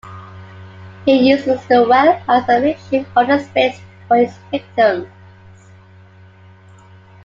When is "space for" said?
3.39-4.17